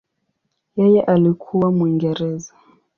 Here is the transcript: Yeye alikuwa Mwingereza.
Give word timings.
Yeye 0.75 1.01
alikuwa 1.01 1.71
Mwingereza. 1.71 2.53